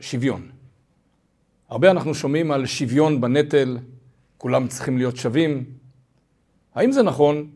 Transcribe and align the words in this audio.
שוויון. 0.00 0.50
הרבה 1.68 1.90
אנחנו 1.90 2.14
שומעים 2.14 2.50
על 2.50 2.66
שוויון 2.66 3.20
בנטל, 3.20 3.78
כולם 4.38 4.68
צריכים 4.68 4.98
להיות 4.98 5.16
שווים. 5.16 5.64
האם 6.74 6.92
זה 6.92 7.02
נכון? 7.02 7.50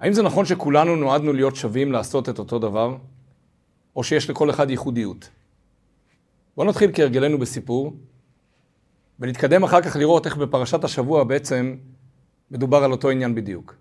האם 0.00 0.12
זה 0.12 0.22
נכון 0.22 0.44
שכולנו 0.44 0.96
נועדנו 0.96 1.32
להיות 1.32 1.56
שווים 1.56 1.92
לעשות 1.92 2.28
את 2.28 2.38
אותו 2.38 2.58
דבר? 2.58 2.96
או 3.96 4.04
שיש 4.04 4.30
לכל 4.30 4.50
אחד 4.50 4.70
ייחודיות? 4.70 5.28
בואו 6.56 6.68
נתחיל 6.68 6.90
כהרגלנו 6.94 7.38
בסיפור, 7.38 7.96
ונתקדם 9.20 9.64
אחר 9.64 9.82
כך 9.82 9.96
לראות 9.96 10.26
איך 10.26 10.36
בפרשת 10.36 10.84
השבוע 10.84 11.24
בעצם 11.24 11.76
מדובר 12.50 12.84
על 12.84 12.92
אותו 12.92 13.10
עניין 13.10 13.34
בדיוק. 13.34 13.74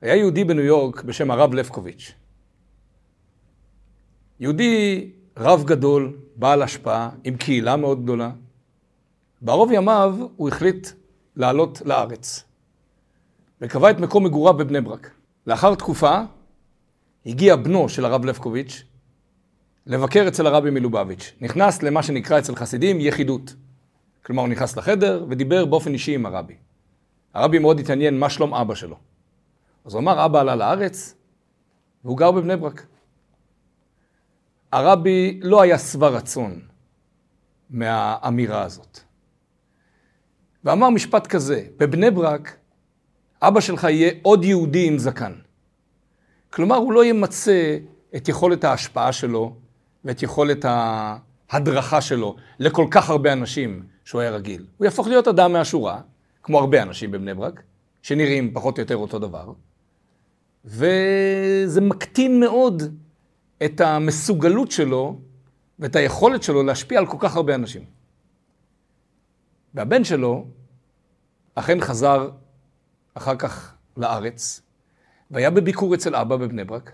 היה 0.00 0.16
יהודי 0.16 0.44
בניו 0.44 0.64
יורק 0.64 1.02
בשם 1.02 1.30
הרב 1.30 1.54
לפקוביץ'. 1.54 2.12
יהודי 4.40 5.10
רב 5.40 5.64
גדול, 5.64 6.16
בעל 6.36 6.62
השפעה, 6.62 7.10
עם 7.24 7.36
קהילה 7.36 7.76
מאוד 7.76 8.02
גדולה. 8.02 8.30
בערוב 9.40 9.72
ימיו 9.72 10.16
הוא 10.36 10.48
החליט 10.48 10.88
לעלות 11.36 11.82
לארץ, 11.84 12.44
וקבע 13.60 13.90
את 13.90 14.00
מקום 14.00 14.24
מגוריו 14.24 14.54
בבני 14.54 14.80
ברק. 14.80 15.10
לאחר 15.46 15.74
תקופה 15.74 16.20
הגיע 17.26 17.56
בנו 17.56 17.88
של 17.88 18.04
הרב 18.04 18.24
לפקוביץ' 18.24 18.82
לבקר 19.86 20.24
אצל 20.28 20.46
הרבי 20.46 20.70
מלובביץ'. 20.70 21.32
נכנס 21.40 21.82
למה 21.82 22.02
שנקרא 22.02 22.38
אצל 22.38 22.56
חסידים 22.56 23.00
יחידות. 23.00 23.54
כלומר, 24.26 24.42
הוא 24.42 24.48
נכנס 24.48 24.76
לחדר 24.76 25.24
ודיבר 25.28 25.64
באופן 25.64 25.92
אישי 25.92 26.14
עם 26.14 26.26
הרבי. 26.26 26.54
הרבי 27.34 27.58
מאוד 27.58 27.80
התעניין 27.80 28.18
מה 28.18 28.30
שלום 28.30 28.54
אבא 28.54 28.74
שלו. 28.74 28.96
אז 29.84 29.94
הוא 29.94 30.00
אמר, 30.00 30.24
אבא 30.24 30.40
עלה 30.40 30.56
לארץ, 30.56 31.14
והוא 32.04 32.18
גר 32.18 32.30
בבני 32.30 32.56
ברק. 32.56 32.86
הרבי 34.72 35.40
לא 35.42 35.62
היה 35.62 35.78
שבע 35.78 36.08
רצון 36.08 36.60
מהאמירה 37.70 38.62
הזאת. 38.62 39.00
ואמר 40.64 40.90
משפט 40.90 41.26
כזה, 41.26 41.62
בבני 41.76 42.10
ברק, 42.10 42.56
אבא 43.42 43.60
שלך 43.60 43.84
יהיה 43.84 44.10
עוד 44.22 44.44
יהודי 44.44 44.86
עם 44.86 44.98
זקן. 44.98 45.32
כלומר, 46.50 46.76
הוא 46.76 46.92
לא 46.92 47.04
ימצה 47.04 47.78
את 48.16 48.28
יכולת 48.28 48.64
ההשפעה 48.64 49.12
שלו 49.12 49.54
ואת 50.04 50.22
יכולת 50.22 50.64
ההדרכה 51.50 52.00
שלו 52.00 52.36
לכל 52.58 52.86
כך 52.90 53.10
הרבה 53.10 53.32
אנשים 53.32 53.82
שהוא 54.04 54.20
היה 54.20 54.30
רגיל. 54.30 54.66
הוא 54.76 54.84
יהפוך 54.84 55.06
להיות 55.06 55.28
אדם 55.28 55.52
מהשורה, 55.52 56.00
כמו 56.42 56.58
הרבה 56.58 56.82
אנשים 56.82 57.10
בבני 57.10 57.34
ברק, 57.34 57.62
שנראים 58.02 58.54
פחות 58.54 58.78
או 58.78 58.82
יותר 58.82 58.96
אותו 58.96 59.18
דבר, 59.18 59.52
וזה 60.64 61.80
מקטין 61.80 62.40
מאוד 62.40 62.82
את 63.64 63.80
המסוגלות 63.80 64.70
שלו 64.70 65.20
ואת 65.78 65.96
היכולת 65.96 66.42
שלו 66.42 66.62
להשפיע 66.62 66.98
על 66.98 67.06
כל 67.06 67.16
כך 67.20 67.36
הרבה 67.36 67.54
אנשים. 67.54 67.84
והבן 69.74 70.04
שלו 70.04 70.46
אכן 71.54 71.80
חזר 71.80 72.30
אחר 73.14 73.36
כך 73.36 73.74
לארץ, 73.96 74.62
והיה 75.30 75.50
בביקור 75.50 75.94
אצל 75.94 76.14
אבא 76.14 76.36
בבני 76.36 76.64
ברק, 76.64 76.92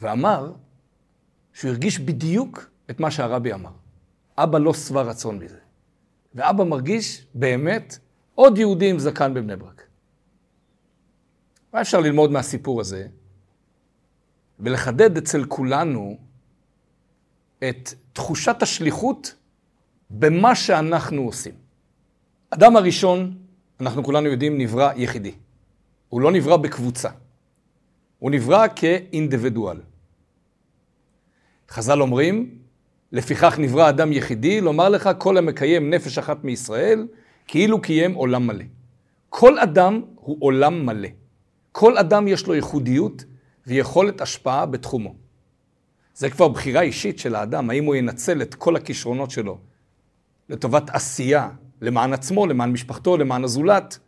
ואמר 0.00 0.52
שהוא 1.52 1.70
הרגיש 1.70 1.98
בדיוק 1.98 2.70
את 2.90 3.00
מה 3.00 3.10
שהרבי 3.10 3.52
אמר. 3.52 3.70
אבא 4.38 4.58
לא 4.58 4.74
שבע 4.74 5.02
רצון 5.02 5.38
מזה. 5.38 5.58
ואבא 6.34 6.64
מרגיש 6.64 7.26
באמת 7.34 7.98
עוד 8.34 8.58
יהודי 8.58 8.90
עם 8.90 8.98
זקן 8.98 9.34
בבני 9.34 9.56
ברק. 9.56 9.86
מה 11.72 11.80
אפשר 11.80 12.00
ללמוד 12.00 12.30
מהסיפור 12.30 12.80
הזה? 12.80 13.08
ולחדד 14.60 15.16
אצל 15.16 15.44
כולנו 15.44 16.18
את 17.58 17.94
תחושת 18.12 18.62
השליחות 18.62 19.34
במה 20.10 20.54
שאנחנו 20.54 21.22
עושים. 21.22 21.54
אדם 22.50 22.76
הראשון, 22.76 23.38
אנחנו 23.80 24.04
כולנו 24.04 24.28
יודעים, 24.28 24.58
נברא 24.58 24.92
יחידי. 24.96 25.32
הוא 26.08 26.20
לא 26.20 26.32
נברא 26.32 26.56
בקבוצה. 26.56 27.08
הוא 28.18 28.30
נברא 28.30 28.66
כאינדיבידואל. 28.76 29.80
חז"ל 31.70 32.02
אומרים, 32.02 32.58
לפיכך 33.12 33.58
נברא 33.58 33.88
אדם 33.88 34.12
יחידי, 34.12 34.60
לומר 34.60 34.88
לך 34.88 35.10
כל 35.18 35.36
המקיים 35.36 35.90
נפש 35.90 36.18
אחת 36.18 36.44
מישראל, 36.44 37.06
כאילו 37.46 37.82
קיים 37.82 38.14
עולם 38.14 38.46
מלא. 38.46 38.64
כל 39.28 39.58
אדם 39.58 40.02
הוא 40.14 40.36
עולם 40.40 40.86
מלא. 40.86 41.08
כל 41.72 41.98
אדם 41.98 42.28
יש 42.28 42.46
לו 42.46 42.54
ייחודיות 42.54 43.24
ויכולת 43.68 44.20
השפעה 44.20 44.66
בתחומו. 44.66 45.14
זה 46.14 46.30
כבר 46.30 46.48
בחירה 46.48 46.80
אישית 46.82 47.18
של 47.18 47.34
האדם, 47.34 47.70
האם 47.70 47.84
הוא 47.84 47.94
ינצל 47.94 48.42
את 48.42 48.54
כל 48.54 48.76
הכישרונות 48.76 49.30
שלו 49.30 49.58
לטובת 50.48 50.90
עשייה, 50.90 51.48
למען 51.80 52.12
עצמו, 52.12 52.46
למען 52.46 52.72
משפחתו, 52.72 53.16
למען 53.16 53.44
הזולת, 53.44 53.98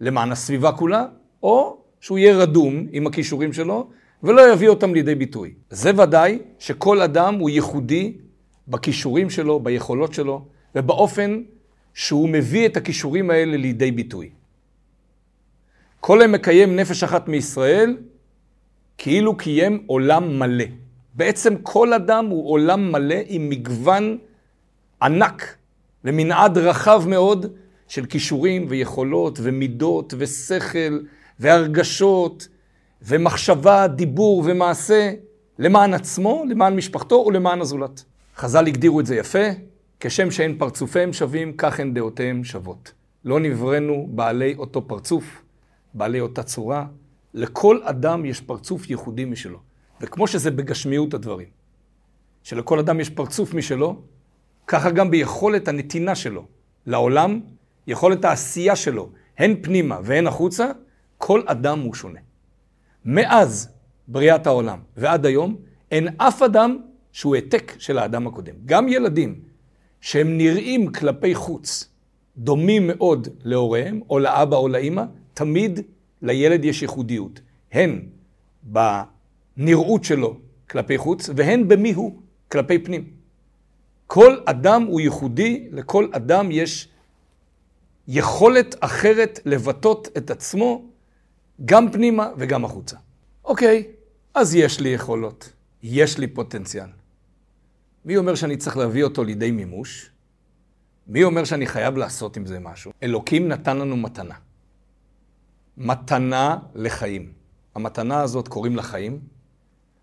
למען 0.00 0.32
הסביבה 0.32 0.72
כולה, 0.72 1.06
או 1.42 1.78
שהוא 2.00 2.18
יהיה 2.18 2.36
רדום 2.36 2.86
עם 2.92 3.06
הכישורים 3.06 3.52
שלו 3.52 3.90
ולא 4.22 4.52
יביא 4.52 4.68
אותם 4.68 4.94
לידי 4.94 5.14
ביטוי. 5.14 5.54
זה 5.70 6.02
ודאי 6.02 6.38
שכל 6.58 7.00
אדם 7.00 7.34
הוא 7.34 7.50
ייחודי 7.50 8.12
בכישורים 8.68 9.30
שלו, 9.30 9.60
ביכולות 9.60 10.14
שלו, 10.14 10.46
ובאופן 10.74 11.42
שהוא 11.94 12.28
מביא 12.28 12.66
את 12.66 12.76
הכישורים 12.76 13.30
האלה 13.30 13.56
לידי 13.56 13.90
ביטוי. 13.90 14.30
כל 16.00 16.22
המקיים 16.22 16.76
נפש 16.76 17.02
אחת 17.02 17.28
מישראל, 17.28 17.96
כאילו 18.98 19.36
קיים 19.36 19.84
עולם 19.86 20.38
מלא. 20.38 20.64
בעצם 21.14 21.56
כל 21.62 21.92
אדם 21.92 22.26
הוא 22.26 22.50
עולם 22.50 22.92
מלא 22.92 23.16
עם 23.26 23.48
מגוון 23.48 24.18
ענק 25.02 25.56
ומנעד 26.04 26.58
רחב 26.58 27.04
מאוד 27.06 27.46
של 27.88 28.06
כישורים 28.06 28.66
ויכולות 28.68 29.38
ומידות 29.42 30.14
ושכל 30.18 31.00
והרגשות 31.40 32.48
ומחשבה, 33.02 33.86
דיבור 33.86 34.42
ומעשה 34.46 35.12
למען 35.58 35.94
עצמו, 35.94 36.44
למען 36.48 36.76
משפחתו 36.76 37.24
ולמען 37.26 37.60
הזולת. 37.60 38.04
חז"ל 38.36 38.66
הגדירו 38.66 39.00
את 39.00 39.06
זה 39.06 39.16
יפה, 39.16 39.44
כשם 40.00 40.30
שאין 40.30 40.58
פרצופיהם 40.58 41.12
שווים, 41.12 41.52
כך 41.52 41.80
הן 41.80 41.94
דעותיהם 41.94 42.44
שוות. 42.44 42.92
לא 43.24 43.40
נבראנו 43.40 44.08
בעלי 44.10 44.54
אותו 44.58 44.88
פרצוף, 44.88 45.42
בעלי 45.94 46.20
אותה 46.20 46.42
צורה. 46.42 46.86
לכל 47.34 47.80
אדם 47.82 48.24
יש 48.24 48.40
פרצוף 48.40 48.90
ייחודי 48.90 49.24
משלו. 49.24 49.58
וכמו 50.00 50.26
שזה 50.26 50.50
בגשמיות 50.50 51.14
הדברים, 51.14 51.48
שלכל 52.42 52.78
אדם 52.78 53.00
יש 53.00 53.10
פרצוף 53.10 53.54
משלו, 53.54 54.02
ככה 54.66 54.90
גם 54.90 55.10
ביכולת 55.10 55.68
הנתינה 55.68 56.14
שלו 56.14 56.46
לעולם, 56.86 57.40
יכולת 57.86 58.24
העשייה 58.24 58.76
שלו, 58.76 59.10
הן 59.38 59.54
פנימה 59.62 59.98
והן 60.04 60.26
החוצה, 60.26 60.70
כל 61.18 61.42
אדם 61.46 61.80
הוא 61.80 61.94
שונה. 61.94 62.20
מאז 63.04 63.68
בריאת 64.08 64.46
העולם 64.46 64.78
ועד 64.96 65.26
היום, 65.26 65.56
אין 65.90 66.08
אף 66.16 66.42
אדם 66.42 66.78
שהוא 67.12 67.34
העתק 67.34 67.72
של 67.78 67.98
האדם 67.98 68.26
הקודם. 68.26 68.54
גם 68.66 68.88
ילדים 68.88 69.40
שהם 70.00 70.36
נראים 70.36 70.92
כלפי 70.92 71.34
חוץ, 71.34 71.88
דומים 72.36 72.86
מאוד 72.86 73.28
להוריהם, 73.44 74.00
או 74.10 74.18
לאבא 74.18 74.56
או 74.56 74.68
לאימא, 74.68 75.04
תמיד 75.34 75.80
לילד 76.24 76.64
יש 76.64 76.82
ייחודיות. 76.82 77.40
הן 77.72 78.00
בנראות 78.62 80.04
שלו 80.04 80.36
כלפי 80.70 80.98
חוץ, 80.98 81.30
והן 81.36 81.68
במי 81.68 81.92
הוא 81.92 82.20
כלפי 82.48 82.78
פנים. 82.78 83.10
כל 84.06 84.36
אדם 84.44 84.82
הוא 84.82 85.00
ייחודי, 85.00 85.68
לכל 85.72 86.08
אדם 86.12 86.50
יש 86.50 86.88
יכולת 88.08 88.74
אחרת 88.80 89.40
לבטאות 89.44 90.08
את 90.16 90.30
עצמו, 90.30 90.84
גם 91.64 91.92
פנימה 91.92 92.30
וגם 92.36 92.64
החוצה. 92.64 92.96
אוקיי, 93.44 93.84
אז 94.34 94.54
יש 94.54 94.80
לי 94.80 94.88
יכולות, 94.88 95.52
יש 95.82 96.18
לי 96.18 96.26
פוטנציאל. 96.26 96.88
מי 98.04 98.16
אומר 98.16 98.34
שאני 98.34 98.56
צריך 98.56 98.76
להביא 98.76 99.04
אותו 99.04 99.24
לידי 99.24 99.50
מימוש? 99.50 100.10
מי 101.06 101.24
אומר 101.24 101.44
שאני 101.44 101.66
חייב 101.66 101.96
לעשות 101.96 102.36
עם 102.36 102.46
זה 102.46 102.58
משהו? 102.60 102.92
אלוקים 103.02 103.48
נתן 103.48 103.78
לנו 103.78 103.96
מתנה. 103.96 104.34
מתנה 105.76 106.56
לחיים. 106.74 107.32
המתנה 107.74 108.20
הזאת 108.20 108.48
קוראים 108.48 108.76
לה 108.76 108.82
חיים. 108.82 109.20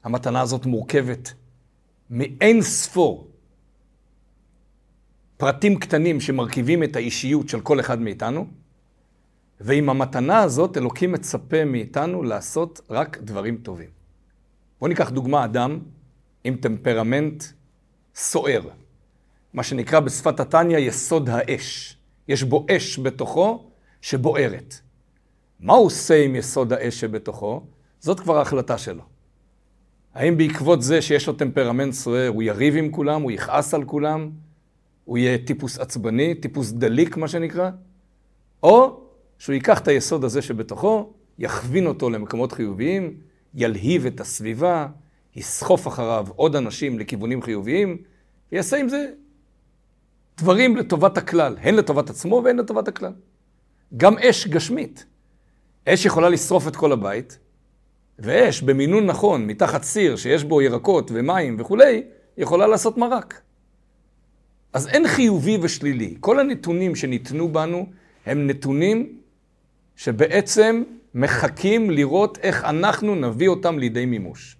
המתנה 0.04 0.42
הזאת 0.42 0.66
מורכבת 0.66 1.34
מאין 2.10 2.62
ספור 2.62 3.32
פרטים 5.38 5.80
קטנים 5.80 6.20
שמרכיבים 6.20 6.84
את 6.84 6.96
האישיות 6.96 7.50
של 7.50 7.62
כל 7.62 7.80
אחד 7.80 8.02
מאיתנו, 8.02 8.48
ועם 9.60 9.90
המתנה 9.90 10.40
הזאת 10.40 10.78
אלוקים 10.78 11.12
מצפה 11.12 11.66
מאיתנו 11.66 12.24
לעשות 12.24 12.82
רק 12.90 13.18
דברים 13.18 13.58
טובים. 13.58 13.90
בואו 14.80 14.90
ניקח 14.90 15.10
דוגמה 15.10 15.46
אדם 15.46 15.80
עם 16.44 16.56
טמפרמנט 16.56 17.44
סוער, 18.16 18.62
מה 19.54 19.64
שנקרא 19.64 20.00
בשפת 20.00 20.40
התניא 20.40 20.78
יסוד 20.78 21.30
האש. 21.30 21.98
יש 22.28 22.44
בו 22.44 22.66
אש 22.72 23.00
בתוכו 23.00 23.72
שבוערת. 24.02 24.80
מה 25.62 25.74
הוא 25.74 25.86
עושה 25.86 26.24
עם 26.24 26.36
יסוד 26.36 26.74
האש 26.74 27.00
שבתוכו? 27.00 27.64
זאת 28.00 28.20
כבר 28.20 28.38
ההחלטה 28.38 28.78
שלו. 28.78 29.04
האם 30.14 30.38
בעקבות 30.38 30.82
זה 30.82 31.02
שיש 31.02 31.28
לו 31.28 31.34
טמפרמנט 31.34 31.94
סוער, 31.94 32.28
הוא 32.28 32.44
יריב 32.44 32.76
עם 32.76 32.92
כולם, 32.92 33.22
הוא 33.22 33.32
יכעס 33.32 33.74
על 33.74 33.84
כולם, 33.84 34.30
הוא 35.06 35.18
יהיה 35.18 35.38
טיפוס 35.38 35.80
עצבני, 35.80 36.36
טיפוס 36.36 36.72
דליק, 36.72 37.18
מה 37.18 37.28
שנקרא? 37.28 37.70
או 38.64 39.02
שהוא 39.40 39.54
ייקח 39.54 39.80
את 39.80 39.88
היסוד 39.88 40.24
הזה 40.24 40.42
שבתוכו, 40.42 41.14
יכווין 41.40 41.88
אותו 41.88 42.10
למקומות 42.10 42.52
חיוביים, 42.52 43.18
ילהיב 43.56 44.06
את 44.06 44.20
הסביבה, 44.20 44.88
יסחוף 45.36 45.88
אחריו 45.88 46.28
עוד 46.36 46.56
אנשים 46.56 47.00
לכיוונים 47.00 47.42
חיוביים, 47.42 47.98
ויעשה 48.52 48.78
עם 48.78 48.90
זה 48.90 49.12
דברים 50.38 50.78
לטובת 50.78 51.18
הכלל, 51.18 51.58
הן 51.62 51.76
לטובת 51.76 52.10
עצמו 52.10 52.42
והן 52.46 52.58
לטובת 52.58 52.88
הכלל. 52.88 53.14
גם 53.98 54.18
אש 54.18 54.48
גשמית. 54.48 55.06
אש 55.88 56.06
יכולה 56.06 56.30
לשרוף 56.30 56.68
את 56.68 56.76
כל 56.76 56.92
הבית, 56.92 57.38
ואש 58.20 58.62
במינון 58.62 59.06
נכון, 59.06 59.48
מתחת 59.48 59.84
סיר 59.84 60.16
שיש 60.16 60.44
בו 60.44 60.62
ירקות 60.62 61.12
ומים 61.14 61.56
וכולי, 61.60 62.04
יכולה 62.38 62.68
לעשות 62.68 62.98
מרק. 62.98 63.42
אז 64.74 64.88
אין 64.88 65.08
חיובי 65.08 65.58
ושלילי. 65.62 66.16
כל 66.20 66.40
הנתונים 66.40 66.96
שניתנו 66.96 67.52
בנו 67.52 67.86
הם 68.26 68.48
נתונים 68.48 69.20
שבעצם 69.96 70.84
מחכים 71.16 71.90
לראות 71.92 72.38
איך 72.38 72.66
אנחנו 72.66 73.16
נביא 73.16 73.50
אותם 73.50 73.80
לידי 73.80 74.06
מימוש. 74.06 74.58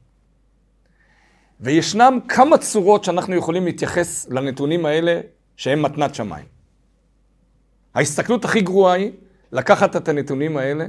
וישנם 1.60 2.20
כמה 2.28 2.58
צורות 2.58 3.04
שאנחנו 3.04 3.36
יכולים 3.36 3.66
להתייחס 3.66 4.28
לנתונים 4.30 4.86
האלה 4.86 5.22
שהם 5.56 5.82
מתנת 5.82 6.16
שמיים. 6.16 6.46
ההסתכלות 7.94 8.46
הכי 8.46 8.62
גרועה 8.62 8.94
היא 8.94 9.12
לקחת 9.52 9.96
את 9.96 10.10
הנתונים 10.10 10.58
האלה 10.58 10.86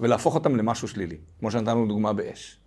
ולהפוך 0.00 0.34
אותם 0.34 0.56
למשהו 0.56 0.88
שלילי, 0.88 1.16
כמו 1.40 1.50
שנתנו 1.50 1.86
דוגמה 1.86 2.12
באש. 2.12 2.58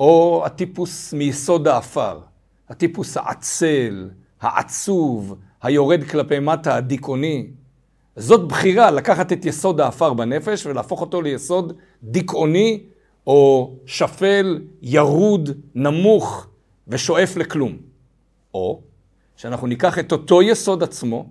או 0.00 0.42
הטיפוס 0.46 1.12
מיסוד 1.12 1.68
האפר, 1.68 2.20
הטיפוס 2.68 3.16
העצל, 3.16 4.10
העצוב, 4.40 5.34
היורד 5.62 6.04
כלפי 6.04 6.38
מטה, 6.38 6.76
הדיכאוני. 6.76 7.46
זאת 8.16 8.48
בחירה 8.48 8.90
לקחת 8.90 9.32
את 9.32 9.44
יסוד 9.44 9.80
האפר 9.80 10.14
בנפש 10.14 10.66
ולהפוך 10.66 11.00
אותו 11.00 11.22
ליסוד 11.22 11.72
דיכאוני 12.02 12.82
או 13.26 13.74
שפל, 13.86 14.62
ירוד, 14.82 15.50
נמוך 15.74 16.46
ושואף 16.88 17.36
לכלום. 17.36 17.76
או 18.54 18.80
שאנחנו 19.36 19.66
ניקח 19.66 19.98
את 19.98 20.12
אותו 20.12 20.42
יסוד 20.42 20.82
עצמו 20.82 21.26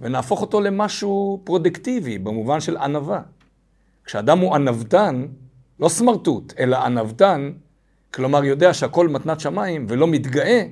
ונהפוך 0.00 0.40
אותו 0.40 0.60
למשהו 0.60 1.40
פרודקטיבי, 1.44 2.18
במובן 2.18 2.60
של 2.60 2.76
ענווה. 2.76 3.20
כשאדם 4.04 4.38
הוא 4.38 4.54
ענוותן, 4.54 5.26
לא 5.80 5.88
סמרטוט, 5.88 6.52
אלא 6.58 6.76
ענוותן, 6.76 7.52
כלומר 8.14 8.44
יודע 8.44 8.74
שהכל 8.74 9.08
מתנת 9.08 9.40
שמיים 9.40 9.86
ולא 9.88 10.06
מתגאה, 10.06 10.66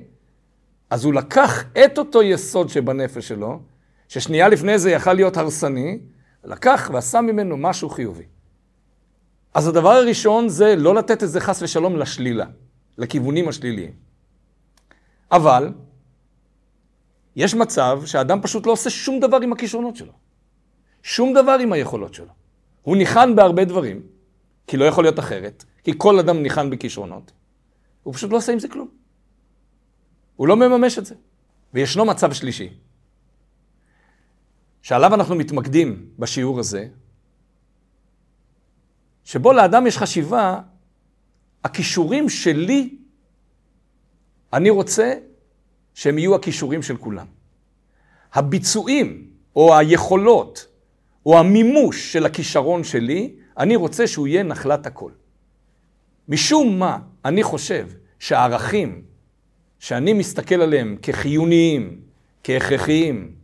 אז 0.89 1.05
הוא 1.05 1.13
לקח 1.13 1.63
את 1.85 1.97
אותו 1.97 2.23
יסוד 2.23 2.69
שבנפש 2.69 3.27
שלו, 3.27 3.59
ששנייה 4.07 4.49
לפני 4.49 4.79
זה 4.79 4.91
יכל 4.91 5.13
להיות 5.13 5.37
הרסני, 5.37 5.99
לקח 6.43 6.89
ועשה 6.93 7.21
ממנו 7.21 7.57
משהו 7.57 7.89
חיובי. 7.89 8.23
אז 9.53 9.67
הדבר 9.67 9.89
הראשון 9.89 10.49
זה 10.49 10.75
לא 10.75 10.95
לתת 10.95 11.23
את 11.23 11.29
זה 11.29 11.39
חס 11.39 11.61
ושלום 11.61 11.97
לשלילה, 11.97 12.45
לכיוונים 12.97 13.49
השליליים. 13.49 13.91
אבל 15.31 15.73
יש 17.35 17.55
מצב 17.55 18.01
שהאדם 18.05 18.41
פשוט 18.41 18.65
לא 18.65 18.71
עושה 18.71 18.89
שום 18.89 19.19
דבר 19.19 19.37
עם 19.41 19.53
הכישרונות 19.53 19.95
שלו. 19.95 20.11
שום 21.03 21.33
דבר 21.33 21.57
עם 21.61 21.73
היכולות 21.73 22.13
שלו. 22.13 22.42
הוא 22.83 22.97
ניחן 22.97 23.35
בהרבה 23.35 23.65
דברים, 23.65 24.01
כי 24.67 24.77
לא 24.77 24.85
יכול 24.85 25.03
להיות 25.03 25.19
אחרת, 25.19 25.63
כי 25.83 25.91
כל 25.97 26.19
אדם 26.19 26.43
ניחן 26.43 26.69
בכישרונות. 26.69 27.31
הוא 28.03 28.13
פשוט 28.13 28.31
לא 28.31 28.37
עושה 28.37 28.51
עם 28.51 28.59
זה 28.59 28.67
כלום. 28.67 28.87
הוא 30.35 30.47
לא 30.47 30.55
מממש 30.55 30.97
את 30.97 31.05
זה. 31.05 31.15
וישנו 31.73 32.05
מצב 32.05 32.33
שלישי, 32.33 32.69
שעליו 34.81 35.13
אנחנו 35.13 35.35
מתמקדים 35.35 36.09
בשיעור 36.19 36.59
הזה, 36.59 36.87
שבו 39.23 39.53
לאדם 39.53 39.87
יש 39.87 39.97
חשיבה, 39.97 40.59
הכישורים 41.63 42.29
שלי, 42.29 42.97
אני 44.53 44.69
רוצה 44.69 45.13
שהם 45.93 46.17
יהיו 46.17 46.35
הכישורים 46.35 46.81
של 46.81 46.97
כולם. 46.97 47.25
הביצועים 48.33 49.31
או 49.55 49.77
היכולות 49.77 50.67
או 51.25 51.39
המימוש 51.39 52.13
של 52.13 52.25
הכישרון 52.25 52.83
שלי, 52.83 53.33
אני 53.57 53.75
רוצה 53.75 54.07
שהוא 54.07 54.27
יהיה 54.27 54.43
נחלת 54.43 54.85
הכל. 54.85 55.11
משום 56.27 56.79
מה, 56.79 56.99
אני 57.25 57.43
חושב 57.43 57.87
שהערכים 58.19 59.01
שאני 59.79 60.13
מסתכל 60.13 60.61
עליהם 60.61 60.97
כחיוניים, 61.01 62.01
כהכרחיים, 62.43 63.35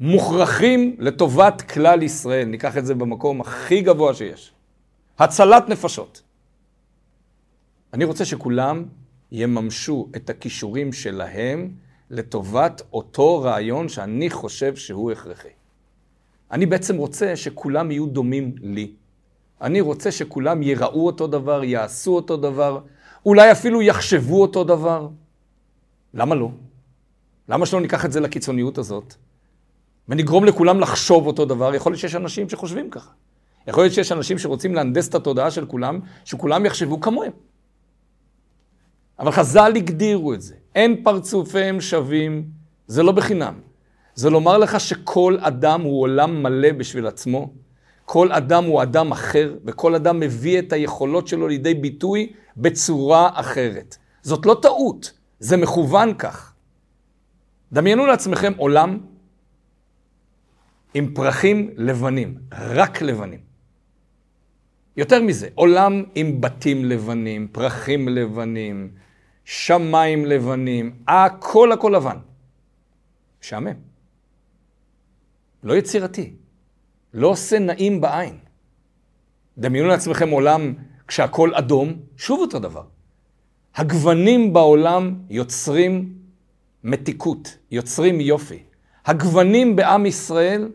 כמוכרחים 0.00 0.96
לטובת 0.98 1.62
כלל 1.62 2.02
ישראל, 2.02 2.44
ניקח 2.48 2.76
את 2.76 2.86
זה 2.86 2.94
במקום 2.94 3.40
הכי 3.40 3.80
גבוה 3.80 4.14
שיש. 4.14 4.52
הצלת 5.18 5.68
נפשות. 5.68 6.22
אני 7.92 8.04
רוצה 8.04 8.24
שכולם 8.24 8.84
יממשו 9.32 10.08
את 10.16 10.30
הכישורים 10.30 10.92
שלהם 10.92 11.70
לטובת 12.10 12.82
אותו 12.92 13.40
רעיון 13.42 13.88
שאני 13.88 14.30
חושב 14.30 14.76
שהוא 14.76 15.12
הכרחי. 15.12 15.48
אני 16.50 16.66
בעצם 16.66 16.96
רוצה 16.96 17.36
שכולם 17.36 17.90
יהיו 17.90 18.06
דומים 18.06 18.54
לי. 18.60 18.92
אני 19.60 19.80
רוצה 19.80 20.12
שכולם 20.12 20.62
יראו 20.62 21.06
אותו 21.06 21.26
דבר, 21.26 21.64
יעשו 21.64 22.14
אותו 22.14 22.36
דבר, 22.36 22.80
אולי 23.26 23.52
אפילו 23.52 23.82
יחשבו 23.82 24.42
אותו 24.42 24.64
דבר. 24.64 25.08
למה 26.14 26.34
לא? 26.34 26.50
למה 27.48 27.66
שלא 27.66 27.80
ניקח 27.80 28.04
את 28.04 28.12
זה 28.12 28.20
לקיצוניות 28.20 28.78
הזאת? 28.78 29.14
ונגרום 30.08 30.44
לכולם 30.44 30.80
לחשוב 30.80 31.26
אותו 31.26 31.44
דבר? 31.44 31.74
יכול 31.74 31.92
להיות 31.92 32.00
שיש 32.00 32.14
אנשים 32.14 32.48
שחושבים 32.48 32.90
ככה. 32.90 33.10
יכול 33.66 33.82
להיות 33.84 33.94
שיש 33.94 34.12
אנשים 34.12 34.38
שרוצים 34.38 34.74
להנדס 34.74 35.08
את 35.08 35.14
התודעה 35.14 35.50
של 35.50 35.66
כולם, 35.66 36.00
שכולם 36.24 36.66
יחשבו 36.66 37.00
כמוהם. 37.00 37.32
אבל 39.18 39.32
חז"ל 39.32 39.72
הגדירו 39.76 40.34
את 40.34 40.42
זה. 40.42 40.54
אין 40.76 41.04
פרצופיהם 41.04 41.80
שווים, 41.80 42.44
זה 42.86 43.02
לא 43.02 43.12
בחינם. 43.12 43.54
זה 44.14 44.30
לומר 44.30 44.58
לך 44.58 44.80
שכל 44.80 45.36
אדם 45.40 45.80
הוא 45.82 46.02
עולם 46.02 46.42
מלא 46.42 46.72
בשביל 46.72 47.06
עצמו. 47.06 47.52
כל 48.04 48.32
אדם 48.32 48.64
הוא 48.64 48.82
אדם 48.82 49.12
אחר, 49.12 49.54
וכל 49.64 49.94
אדם 49.94 50.20
מביא 50.20 50.58
את 50.58 50.72
היכולות 50.72 51.28
שלו 51.28 51.48
לידי 51.48 51.74
ביטוי 51.74 52.32
בצורה 52.56 53.30
אחרת. 53.34 53.96
זאת 54.22 54.46
לא 54.46 54.58
טעות, 54.62 55.12
זה 55.38 55.56
מכוון 55.56 56.14
כך. 56.14 56.52
דמיינו 57.72 58.06
לעצמכם 58.06 58.52
עולם 58.56 58.98
עם 60.94 61.14
פרחים 61.14 61.70
לבנים, 61.76 62.34
רק 62.52 63.02
לבנים. 63.02 63.40
יותר 64.96 65.22
מזה, 65.22 65.48
עולם 65.54 66.02
עם 66.14 66.40
בתים 66.40 66.84
לבנים, 66.84 67.48
פרחים 67.52 68.08
לבנים, 68.08 68.90
שמיים 69.46 70.26
לבנים, 70.26 70.94
הכל 71.08 71.72
הכל 71.72 71.92
לבן. 71.96 72.16
משעמם. 73.42 73.74
לא 75.62 75.74
יצירתי. 75.76 76.32
לא 77.14 77.28
עושה 77.28 77.58
נעים 77.58 78.00
בעין. 78.00 78.38
דמיינו 79.58 79.88
לעצמכם 79.88 80.30
עולם 80.30 80.74
כשהכול 81.08 81.54
אדום, 81.54 81.94
שוב 82.16 82.40
אותו 82.40 82.58
דבר. 82.58 82.84
הגוונים 83.74 84.52
בעולם 84.52 85.14
יוצרים 85.30 86.14
מתיקות, 86.84 87.58
יוצרים 87.70 88.20
יופי. 88.20 88.62
הגוונים 89.06 89.76
בעם 89.76 90.06
ישראל 90.06 90.68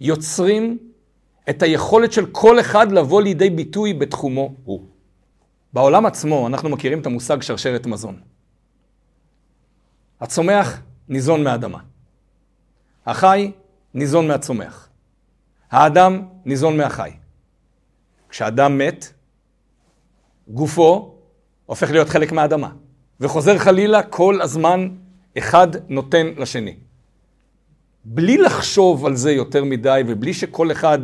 יוצרים 0.00 0.78
את 1.50 1.62
היכולת 1.62 2.12
של 2.12 2.26
כל 2.26 2.60
אחד 2.60 2.92
לבוא 2.92 3.22
לידי 3.22 3.50
ביטוי 3.50 3.94
בתחומו 3.94 4.54
הוא. 4.64 4.91
בעולם 5.72 6.06
עצמו 6.06 6.46
אנחנו 6.46 6.68
מכירים 6.68 7.00
את 7.00 7.06
המושג 7.06 7.42
שרשרת 7.42 7.86
מזון. 7.86 8.20
הצומח 10.20 10.80
ניזון 11.08 11.44
מהאדמה. 11.44 11.78
החי 13.06 13.52
ניזון 13.94 14.28
מהצומח. 14.28 14.88
האדם 15.70 16.22
ניזון 16.44 16.76
מהחי. 16.76 17.10
כשאדם 18.28 18.78
מת, 18.78 19.12
גופו 20.48 21.14
הופך 21.66 21.90
להיות 21.90 22.08
חלק 22.08 22.32
מהאדמה, 22.32 22.70
וחוזר 23.20 23.58
חלילה 23.58 24.02
כל 24.02 24.40
הזמן 24.42 24.88
אחד 25.38 25.68
נותן 25.88 26.26
לשני. 26.36 26.76
בלי 28.04 28.36
לחשוב 28.38 29.06
על 29.06 29.16
זה 29.16 29.32
יותר 29.32 29.64
מדי, 29.64 30.02
ובלי 30.08 30.34
שכל 30.34 30.72
אחד 30.72 30.98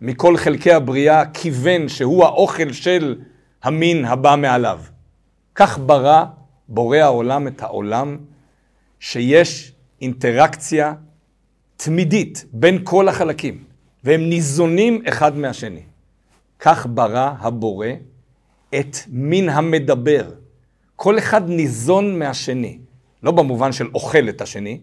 מכל 0.00 0.36
חלקי 0.36 0.72
הבריאה 0.72 1.24
כיוון 1.26 1.88
שהוא 1.88 2.24
האוכל 2.24 2.72
של 2.72 3.18
המין 3.62 4.04
הבא 4.04 4.36
מעליו. 4.38 4.80
כך 5.54 5.78
ברא 5.78 6.24
בורא 6.68 6.96
העולם 6.96 7.48
את 7.48 7.62
העולם, 7.62 8.18
שיש 9.00 9.72
אינטראקציה 10.00 10.94
תמידית 11.76 12.44
בין 12.52 12.78
כל 12.84 13.08
החלקים, 13.08 13.64
והם 14.04 14.28
ניזונים 14.28 15.02
אחד 15.08 15.36
מהשני. 15.36 15.82
כך 16.58 16.86
ברא 16.90 17.32
הבורא 17.38 17.88
את 18.74 18.96
מין 19.08 19.48
המדבר. 19.48 20.30
כל 20.96 21.18
אחד 21.18 21.48
ניזון 21.48 22.18
מהשני. 22.18 22.78
לא 23.22 23.30
במובן 23.30 23.72
של 23.72 23.88
אוכל 23.94 24.28
את 24.28 24.40
השני, 24.40 24.80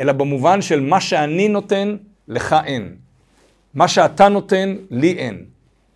אלא 0.00 0.12
במובן 0.12 0.62
של 0.62 0.80
מה 0.80 1.00
שאני 1.00 1.48
נותן, 1.48 1.96
לך 2.28 2.56
אין. 2.64 2.96
מה 3.74 3.88
שאתה 3.88 4.28
נותן, 4.28 4.76
לי 4.90 5.12
אין. 5.12 5.44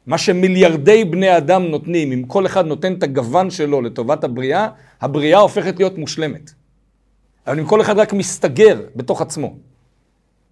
מה 0.06 0.18
שמיליארדי 0.18 1.04
בני 1.04 1.36
אדם 1.36 1.62
נותנים, 1.62 2.12
אם 2.12 2.22
כל 2.26 2.46
אחד 2.46 2.66
נותן 2.66 2.92
את 2.92 3.02
הגוון 3.02 3.50
שלו 3.50 3.82
לטובת 3.82 4.24
הבריאה, 4.24 4.68
הבריאה 5.00 5.38
הופכת 5.38 5.78
להיות 5.78 5.98
מושלמת. 5.98 6.50
אבל 7.46 7.58
אם 7.58 7.66
כל 7.66 7.80
אחד 7.80 7.98
רק 7.98 8.12
מסתגר 8.12 8.80
בתוך 8.96 9.22
עצמו, 9.22 9.56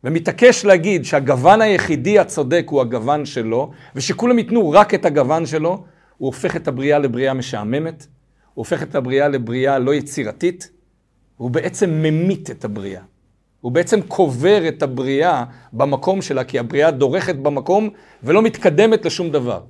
ומתעקש 0.04 0.64
להגיד 0.64 1.04
שהגוון 1.04 1.60
היחידי 1.60 2.18
הצודק 2.18 2.66
הוא 2.68 2.80
הגוון 2.80 3.26
שלו, 3.26 3.70
ושכולם 3.94 4.38
ייתנו 4.38 4.70
רק 4.70 4.94
את 4.94 5.04
הגוון 5.04 5.46
שלו, 5.46 5.84
הוא 6.18 6.26
הופך 6.26 6.56
את 6.56 6.68
הבריאה 6.68 6.98
לבריאה 6.98 7.34
משעממת, 7.34 8.06
הוא 8.54 8.62
הופך 8.62 8.82
את 8.82 8.94
הבריאה 8.94 9.28
לבריאה 9.28 9.78
לא 9.78 9.94
יצירתית, 9.94 10.70
הוא 11.36 11.50
בעצם 11.50 11.90
ממית 11.90 12.50
את 12.50 12.64
הבריאה. 12.64 13.02
הוא 13.62 13.72
בעצם 13.72 14.02
קובר 14.02 14.68
את 14.68 14.82
הבריאה 14.82 15.44
במקום 15.72 16.22
שלה, 16.22 16.44
כי 16.44 16.58
הבריאה 16.58 16.90
דורכת 16.90 17.34
במקום 17.34 17.90
ולא 18.22 18.42
מתקדמת 18.42 19.04
לשום 19.04 19.30
דבר. 19.30 19.62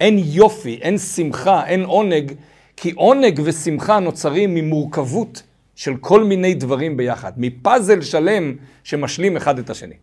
אין 0.00 0.18
יופי, 0.18 0.74
אין 0.82 0.98
שמחה, 0.98 1.66
אין 1.66 1.84
עונג, 1.84 2.32
כי 2.76 2.90
עונג 2.90 3.40
ושמחה 3.44 3.98
נוצרים 4.00 4.54
ממורכבות 4.54 5.42
של 5.74 5.96
כל 5.96 6.24
מיני 6.24 6.54
דברים 6.54 6.96
ביחד, 6.96 7.32
מפאזל 7.36 8.00
שלם 8.00 8.56
שמשלים 8.84 9.36
אחד 9.36 9.58
את 9.58 9.70
השני. 9.70 9.94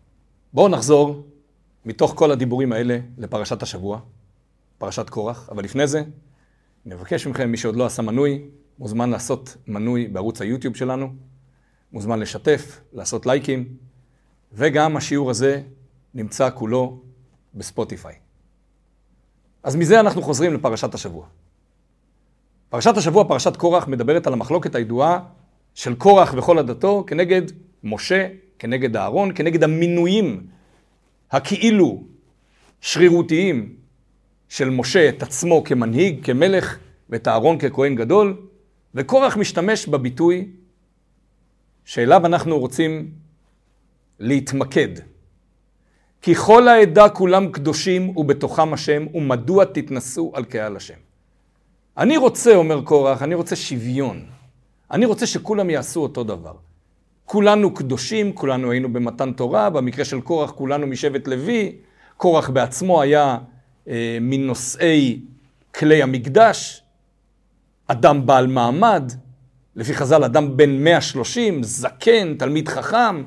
בואו 0.52 0.68
נחזור 0.68 1.22
מתוך 1.84 2.12
כל 2.16 2.30
הדיבורים 2.30 2.72
האלה 2.72 2.98
לפרשת 3.18 3.62
השבוע, 3.62 4.00
פרשת 4.78 5.10
קורח, 5.10 5.48
אבל 5.52 5.64
לפני 5.64 5.86
זה, 5.86 6.02
נבקש 6.86 7.26
מכם, 7.26 7.50
מי 7.50 7.56
שעוד 7.56 7.76
לא 7.76 7.86
עשה 7.86 8.02
מנוי, 8.02 8.42
מוזמן 8.78 9.10
לעשות 9.10 9.56
מנוי 9.66 10.08
בערוץ 10.08 10.40
היוטיוב 10.40 10.76
שלנו, 10.76 11.08
מוזמן 11.92 12.20
לשתף, 12.20 12.80
לעשות 12.92 13.26
לייקים, 13.26 13.64
וגם 14.52 14.96
השיעור 14.96 15.30
הזה 15.30 15.62
נמצא 16.14 16.48
כולו 16.54 17.00
בספוטיפיי. 17.54 18.14
אז 19.62 19.76
מזה 19.76 20.00
אנחנו 20.00 20.22
חוזרים 20.22 20.54
לפרשת 20.54 20.94
השבוע. 20.94 21.26
פרשת 22.68 22.96
השבוע, 22.96 23.24
פרשת 23.28 23.56
קורח, 23.56 23.88
מדברת 23.88 24.26
על 24.26 24.32
המחלוקת 24.32 24.74
הידועה 24.74 25.20
של 25.74 25.94
קורח 25.94 26.34
וכל 26.38 26.58
עדתו 26.58 27.04
כנגד 27.06 27.42
משה, 27.84 28.28
כנגד 28.58 28.96
אהרון, 28.96 29.30
כנגד 29.34 29.64
המינויים 29.64 30.46
הכאילו 31.30 32.02
שרירותיים 32.80 33.76
של 34.48 34.70
משה 34.70 35.08
את 35.08 35.22
עצמו 35.22 35.64
כמנהיג, 35.64 36.24
כמלך, 36.24 36.78
ואת 37.10 37.28
אהרון 37.28 37.58
ככהן 37.58 37.94
גדול, 37.94 38.36
וקורח 38.94 39.36
משתמש 39.36 39.86
בביטוי 39.86 40.48
שאליו 41.88 42.26
אנחנו 42.26 42.58
רוצים 42.58 43.10
להתמקד. 44.18 44.88
כי 46.22 46.34
כל 46.34 46.68
העדה 46.68 47.08
כולם 47.08 47.52
קדושים 47.52 48.16
ובתוכם 48.16 48.72
השם, 48.72 49.06
ומדוע 49.14 49.64
תתנסו 49.64 50.32
על 50.34 50.44
קהל 50.44 50.76
השם. 50.76 50.94
אני 51.96 52.16
רוצה, 52.16 52.54
אומר 52.54 52.80
קורח, 52.82 53.22
אני 53.22 53.34
רוצה 53.34 53.56
שוויון. 53.56 54.26
אני 54.90 55.06
רוצה 55.06 55.26
שכולם 55.26 55.70
יעשו 55.70 56.00
אותו 56.00 56.24
דבר. 56.24 56.54
כולנו 57.24 57.74
קדושים, 57.74 58.32
כולנו 58.32 58.70
היינו 58.70 58.92
במתן 58.92 59.32
תורה, 59.32 59.70
במקרה 59.70 60.04
של 60.04 60.20
קורח 60.20 60.50
כולנו 60.50 60.86
משבט 60.86 61.28
לוי, 61.28 61.76
קורח 62.16 62.50
בעצמו 62.50 63.02
היה 63.02 63.38
אה, 63.88 64.18
מנושאי 64.20 65.20
כלי 65.74 66.02
המקדש, 66.02 66.82
אדם 67.86 68.26
בעל 68.26 68.46
מעמד, 68.46 69.12
לפי 69.78 69.94
חז"ל 69.94 70.24
אדם 70.24 70.56
בן 70.56 70.84
130, 70.84 71.62
זקן, 71.62 72.34
תלמיד 72.34 72.68
חכם, 72.68 73.22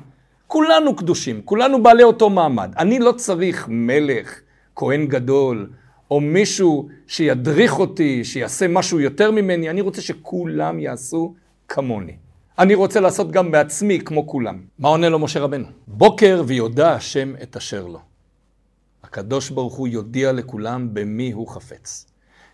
כולנו 0.46 0.96
קדושים, 0.96 1.40
כולנו 1.44 1.82
בעלי 1.82 2.02
אותו 2.02 2.30
מעמד. 2.30 2.72
אני 2.78 2.98
לא 2.98 3.12
צריך 3.12 3.66
מלך, 3.68 4.40
כהן 4.76 5.06
גדול, 5.06 5.70
או 6.10 6.20
מישהו 6.20 6.88
שידריך 7.06 7.78
אותי, 7.78 8.24
שיעשה 8.24 8.68
משהו 8.68 9.00
יותר 9.00 9.30
ממני, 9.30 9.70
אני 9.70 9.80
רוצה 9.80 10.02
שכולם 10.02 10.78
יעשו 10.78 11.34
כמוני. 11.68 12.16
אני 12.58 12.74
רוצה 12.74 13.00
לעשות 13.00 13.30
גם 13.30 13.50
בעצמי 13.50 14.00
כמו 14.00 14.26
כולם. 14.26 14.60
מה 14.78 14.88
עונה 14.88 15.08
לו 15.08 15.18
משה 15.18 15.40
רבנו? 15.40 15.66
בוקר 15.86 16.42
ויודע 16.46 16.92
השם 16.92 17.32
את 17.42 17.56
אשר 17.56 17.86
לו. 17.86 17.98
הקדוש 19.04 19.50
ברוך 19.50 19.74
הוא 19.74 19.88
יודיע 19.88 20.32
לכולם 20.32 20.88
במי 20.94 21.32
הוא 21.32 21.48
חפץ. 21.48 22.06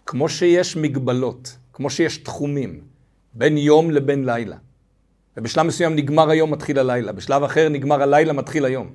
כמו 0.06 0.28
שיש 0.28 0.76
מגבלות, 0.76 1.56
כמו 1.72 1.90
שיש 1.90 2.16
תחומים, 2.16 2.80
בין 3.38 3.58
יום 3.58 3.90
לבין 3.90 4.24
לילה. 4.24 4.56
ובשלב 5.36 5.66
מסוים 5.66 5.96
נגמר 5.96 6.30
היום, 6.30 6.50
מתחיל 6.50 6.78
הלילה. 6.78 7.12
בשלב 7.12 7.42
אחר 7.42 7.68
נגמר 7.68 8.02
הלילה, 8.02 8.32
מתחיל 8.32 8.64
היום. 8.64 8.90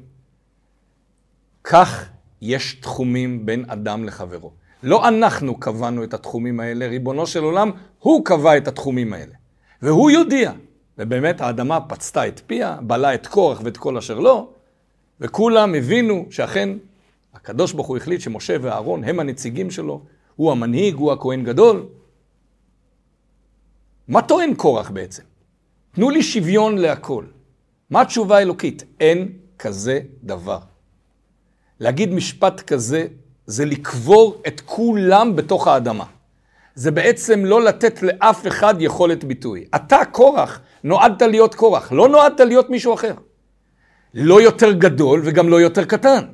כך 1.63 2.09
יש 2.41 2.73
תחומים 2.73 3.45
בין 3.45 3.65
אדם 3.67 4.03
לחברו. 4.05 4.51
לא 4.83 5.07
אנחנו 5.07 5.59
קבענו 5.59 6.03
את 6.03 6.13
התחומים 6.13 6.59
האלה, 6.59 6.87
ריבונו 6.87 7.27
של 7.27 7.43
עולם, 7.43 7.71
הוא 7.99 8.25
קבע 8.25 8.57
את 8.57 8.67
התחומים 8.67 9.13
האלה. 9.13 9.33
והוא 9.81 10.11
יודיע. 10.11 10.51
ובאמת 10.97 11.41
האדמה 11.41 11.81
פצתה 11.81 12.27
את 12.27 12.41
פיה, 12.47 12.77
בלה 12.81 13.13
את 13.13 13.27
קורח 13.27 13.61
ואת 13.63 13.77
כל 13.77 13.97
אשר 13.97 14.19
לא, 14.19 14.49
וכולם 15.21 15.75
הבינו 15.75 16.25
שאכן 16.29 16.69
הקדוש 17.33 17.73
ברוך 17.73 17.87
הוא 17.87 17.97
החליט 17.97 18.21
שמשה 18.21 18.55
ואהרון 18.61 19.03
הם 19.03 19.19
הנציגים 19.19 19.71
שלו, 19.71 20.01
הוא 20.35 20.51
המנהיג, 20.51 20.95
הוא 20.95 21.11
הכהן 21.11 21.43
גדול. 21.43 21.85
מה 24.07 24.21
טוען 24.21 24.53
קורח 24.53 24.89
בעצם? 24.89 25.23
תנו 25.91 26.09
לי 26.09 26.23
שוויון 26.23 26.77
להכל. 26.77 27.25
מה 27.89 28.01
התשובה 28.01 28.37
האלוקית? 28.37 28.83
אין 28.99 29.31
כזה 29.59 29.99
דבר. 30.23 30.59
להגיד 31.79 32.13
משפט 32.13 32.61
כזה 32.61 33.07
זה 33.45 33.65
לקבור 33.65 34.41
את 34.47 34.61
כולם 34.65 35.35
בתוך 35.35 35.67
האדמה. 35.67 36.05
זה 36.75 36.91
בעצם 36.91 37.45
לא 37.45 37.63
לתת 37.63 38.01
לאף 38.01 38.47
אחד 38.47 38.75
יכולת 38.79 39.23
ביטוי. 39.23 39.65
אתה, 39.75 39.97
קורח, 40.11 40.61
נועדת 40.83 41.21
להיות 41.21 41.55
קורח, 41.55 41.91
לא 41.91 42.09
נועדת 42.09 42.39
להיות 42.39 42.69
מישהו 42.69 42.93
אחר. 42.93 43.13
לא 44.13 44.41
יותר 44.41 44.71
גדול 44.71 45.21
וגם 45.23 45.49
לא 45.49 45.61
יותר 45.61 45.85
קטן. 45.85 46.25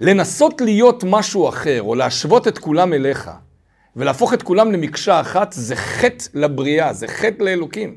לנסות 0.00 0.60
להיות 0.60 1.04
משהו 1.06 1.48
אחר, 1.48 1.82
או 1.82 1.94
להשוות 1.94 2.48
את 2.48 2.58
כולם 2.58 2.92
אליך, 2.92 3.30
ולהפוך 3.96 4.34
את 4.34 4.42
כולם 4.42 4.72
למקשה 4.72 5.20
אחת, 5.20 5.52
זה 5.52 5.76
חטא 5.76 6.24
לבריאה, 6.34 6.92
זה 6.92 7.08
חטא 7.08 7.42
לאלוקים. 7.42 7.96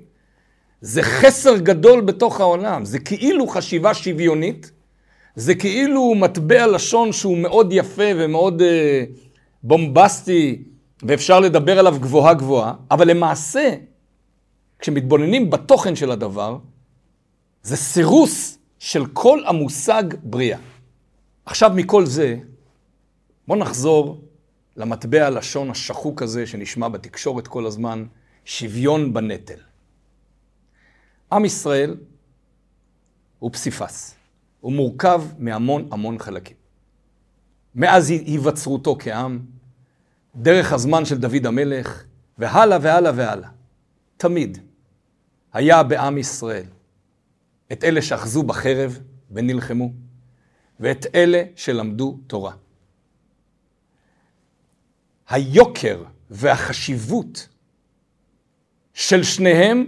זה 0.81 1.03
חסר 1.03 1.57
גדול 1.57 2.01
בתוך 2.01 2.39
העולם, 2.39 2.85
זה 2.85 2.99
כאילו 2.99 3.47
חשיבה 3.47 3.93
שוויונית, 3.93 4.71
זה 5.35 5.55
כאילו 5.55 6.15
מטבע 6.15 6.67
לשון 6.67 7.11
שהוא 7.11 7.37
מאוד 7.37 7.73
יפה 7.73 8.03
ומאוד 8.15 8.61
אה, 8.61 9.03
בומבסטי, 9.63 10.63
ואפשר 11.03 11.39
לדבר 11.39 11.79
עליו 11.79 11.97
גבוהה 11.99 12.33
גבוהה, 12.33 12.73
אבל 12.91 13.09
למעשה, 13.09 13.75
כשמתבוננים 14.79 15.49
בתוכן 15.49 15.95
של 15.95 16.11
הדבר, 16.11 16.57
זה 17.63 17.77
סירוס 17.77 18.57
של 18.79 19.05
כל 19.05 19.39
המושג 19.45 20.03
בריאה. 20.23 20.57
עכשיו 21.45 21.71
מכל 21.75 22.05
זה, 22.05 22.37
בואו 23.47 23.59
נחזור 23.59 24.21
למטבע 24.77 25.25
הלשון 25.25 25.69
השחוק 25.69 26.21
הזה 26.21 26.47
שנשמע 26.47 26.89
בתקשורת 26.89 27.47
כל 27.47 27.65
הזמן, 27.65 28.05
שוויון 28.45 29.13
בנטל. 29.13 29.59
עם 31.31 31.45
ישראל 31.45 31.97
הוא 33.39 33.51
פסיפס, 33.53 34.15
הוא 34.59 34.73
מורכב 34.73 35.23
מהמון 35.37 35.87
המון 35.91 36.19
חלקים. 36.19 36.57
מאז 37.75 38.09
היווצרותו 38.09 38.95
כעם, 38.99 39.39
דרך 40.35 40.73
הזמן 40.73 41.05
של 41.05 41.17
דוד 41.17 41.45
המלך, 41.45 42.03
והלאה 42.37 42.77
והלאה 42.81 43.11
והלאה. 43.15 43.49
תמיד 44.17 44.57
היה 45.53 45.83
בעם 45.83 46.17
ישראל 46.17 46.65
את 47.71 47.83
אלה 47.83 48.01
שאחזו 48.01 48.43
בחרב 48.43 48.99
ונלחמו, 49.31 49.91
ואת 50.79 51.05
אלה 51.15 51.43
שלמדו 51.55 52.19
תורה. 52.27 52.53
היוקר 55.29 56.03
והחשיבות 56.29 57.47
של 58.93 59.23
שניהם 59.23 59.87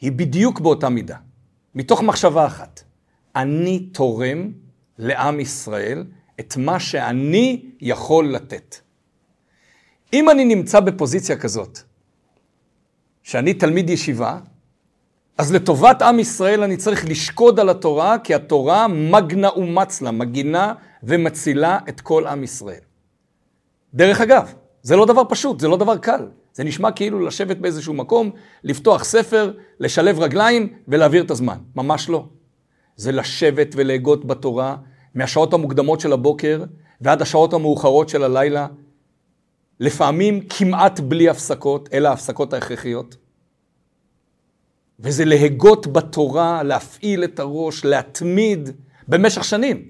היא 0.00 0.12
בדיוק 0.12 0.60
באותה 0.60 0.88
מידה, 0.88 1.16
מתוך 1.74 2.02
מחשבה 2.02 2.46
אחת. 2.46 2.82
אני 3.36 3.80
תורם 3.80 4.52
לעם 4.98 5.40
ישראל 5.40 6.04
את 6.40 6.56
מה 6.56 6.80
שאני 6.80 7.70
יכול 7.80 8.34
לתת. 8.34 8.76
אם 10.12 10.30
אני 10.30 10.44
נמצא 10.44 10.80
בפוזיציה 10.80 11.36
כזאת, 11.36 11.78
שאני 13.22 13.54
תלמיד 13.54 13.90
ישיבה, 13.90 14.38
אז 15.38 15.52
לטובת 15.52 16.02
עם 16.02 16.18
ישראל 16.18 16.62
אני 16.62 16.76
צריך 16.76 17.04
לשקוד 17.08 17.60
על 17.60 17.68
התורה, 17.68 18.18
כי 18.18 18.34
התורה 18.34 18.88
מגנה 18.88 19.50
ומצלה, 19.56 20.10
מגינה 20.10 20.74
ומצילה 21.02 21.78
את 21.88 22.00
כל 22.00 22.26
עם 22.26 22.44
ישראל. 22.44 22.91
דרך 23.94 24.20
אגב, 24.20 24.52
זה 24.82 24.96
לא 24.96 25.06
דבר 25.06 25.22
פשוט, 25.28 25.60
זה 25.60 25.68
לא 25.68 25.76
דבר 25.76 25.96
קל. 25.96 26.28
זה 26.52 26.64
נשמע 26.64 26.92
כאילו 26.92 27.26
לשבת 27.26 27.56
באיזשהו 27.56 27.94
מקום, 27.94 28.30
לפתוח 28.64 29.04
ספר, 29.04 29.52
לשלב 29.80 30.20
רגליים 30.20 30.72
ולהעביר 30.88 31.24
את 31.24 31.30
הזמן. 31.30 31.58
ממש 31.76 32.08
לא. 32.08 32.24
זה 32.96 33.12
לשבת 33.12 33.74
ולהגות 33.76 34.24
בתורה 34.24 34.76
מהשעות 35.14 35.52
המוקדמות 35.52 36.00
של 36.00 36.12
הבוקר 36.12 36.64
ועד 37.00 37.22
השעות 37.22 37.52
המאוחרות 37.52 38.08
של 38.08 38.24
הלילה, 38.24 38.66
לפעמים 39.80 40.40
כמעט 40.48 41.00
בלי 41.00 41.28
הפסקות, 41.28 41.88
אלא 41.92 42.08
ההפסקות 42.08 42.52
ההכרחיות. 42.52 43.16
וזה 45.00 45.24
להגות 45.24 45.86
בתורה, 45.86 46.62
להפעיל 46.62 47.24
את 47.24 47.40
הראש, 47.40 47.84
להתמיד 47.84 48.70
במשך 49.08 49.44
שנים. 49.44 49.88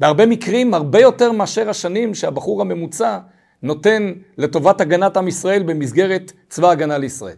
בהרבה 0.00 0.26
מקרים, 0.26 0.74
הרבה 0.74 1.00
יותר 1.00 1.32
מאשר 1.32 1.70
השנים 1.70 2.14
שהבחור 2.14 2.60
הממוצע 2.60 3.18
נותן 3.62 4.12
לטובת 4.38 4.80
הגנת 4.80 5.16
עם 5.16 5.28
ישראל 5.28 5.62
במסגרת 5.62 6.32
צבא 6.48 6.70
הגנה 6.70 6.98
לישראל. 6.98 7.36